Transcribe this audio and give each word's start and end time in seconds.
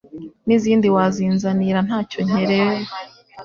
n'izindi 0.47 0.87
wazinzanira 0.95 1.79
ntacyo 1.87 2.19
nkereba 2.27 2.77